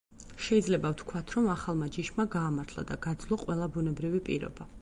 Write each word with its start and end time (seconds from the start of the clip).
შეიძლება 0.45 0.89
ვთქვათ, 0.93 1.33
რომ 1.35 1.51
ახალმა 1.55 1.91
ჯიშმა 1.97 2.27
გაამართლა 2.39 2.87
და 2.93 3.01
გაძლო 3.07 3.43
ყველა 3.47 3.73
ბუნებრივი 3.77 4.27
პირობა. 4.33 4.71